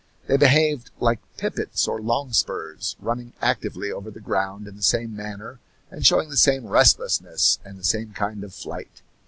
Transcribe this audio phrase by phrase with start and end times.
[0.25, 5.59] They behaved like pipits or longspurs, running actively over the ground in the same manner
[5.91, 9.03] and showing the same restlessness and the same kind of flight.